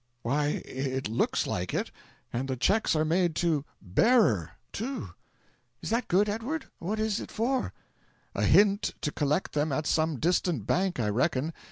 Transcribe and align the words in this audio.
"Why, 0.23 0.63
it 0.65 1.07
looks 1.09 1.45
like 1.45 1.75
it. 1.75 1.91
And 2.33 2.47
the 2.47 2.57
cheques 2.57 2.95
are 2.95 3.05
made 3.05 3.35
to 3.35 3.65
'Bearer,' 3.83 4.53
too." 4.73 5.11
"Is 5.83 5.91
that 5.91 6.07
good, 6.07 6.27
Edward? 6.27 6.65
What 6.79 6.99
is 6.99 7.19
it 7.19 7.29
for?" 7.29 7.71
"A 8.33 8.41
hint 8.45 8.95
to 9.01 9.11
collect 9.11 9.53
them 9.53 9.71
at 9.71 9.85
some 9.85 10.19
distant 10.19 10.65
bank, 10.65 10.99
I 10.99 11.09
reckon. 11.09 11.53